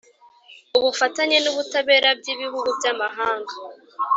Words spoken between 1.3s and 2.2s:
n ubutabera